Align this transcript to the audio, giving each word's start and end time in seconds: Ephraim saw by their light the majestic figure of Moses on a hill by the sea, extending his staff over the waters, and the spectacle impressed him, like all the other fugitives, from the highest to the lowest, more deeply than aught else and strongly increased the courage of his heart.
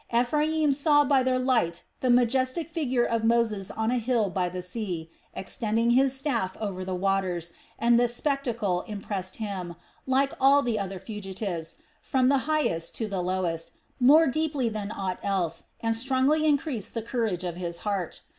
Ephraim 0.11 0.71
saw 0.73 1.03
by 1.05 1.21
their 1.21 1.37
light 1.37 1.83
the 1.99 2.09
majestic 2.09 2.67
figure 2.67 3.03
of 3.05 3.23
Moses 3.23 3.69
on 3.69 3.91
a 3.91 3.99
hill 3.99 4.31
by 4.31 4.49
the 4.49 4.63
sea, 4.63 5.11
extending 5.35 5.91
his 5.91 6.17
staff 6.17 6.57
over 6.59 6.83
the 6.83 6.95
waters, 6.95 7.51
and 7.77 7.99
the 7.99 8.07
spectacle 8.07 8.81
impressed 8.87 9.35
him, 9.35 9.75
like 10.07 10.33
all 10.41 10.63
the 10.63 10.79
other 10.79 10.97
fugitives, 10.97 11.75
from 12.01 12.29
the 12.29 12.39
highest 12.49 12.95
to 12.95 13.07
the 13.07 13.21
lowest, 13.21 13.73
more 13.99 14.25
deeply 14.25 14.69
than 14.69 14.89
aught 14.91 15.19
else 15.21 15.65
and 15.81 15.95
strongly 15.95 16.47
increased 16.47 16.95
the 16.95 17.03
courage 17.03 17.43
of 17.43 17.57
his 17.57 17.77
heart. 17.85 18.21